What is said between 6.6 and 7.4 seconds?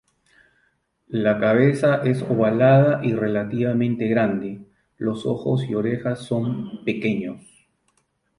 pequeños.